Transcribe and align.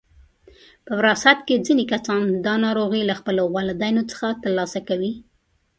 په 0.85 0.91
وراثت 0.99 1.39
کې 1.47 1.63
ځینې 1.65 1.83
کسان 1.93 2.23
دا 2.45 2.55
ناروغي 2.65 3.01
له 3.09 3.15
خپلو 3.19 3.43
والدینو 3.55 4.03
څخه 4.11 4.27
ترلاسه 4.43 4.79
کوي. 4.89 5.13